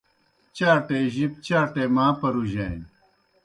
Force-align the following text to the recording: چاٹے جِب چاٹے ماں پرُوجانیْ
چاٹے 0.55 0.99
جِب 1.13 1.33
چاٹے 1.45 1.83
ماں 1.95 2.11
پرُوجانیْ 2.19 2.87